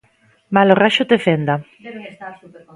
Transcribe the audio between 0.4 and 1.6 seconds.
Malo raxo te fenda!